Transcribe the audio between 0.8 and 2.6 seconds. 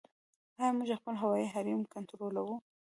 خپل هوایي حریم کنټرولوو؟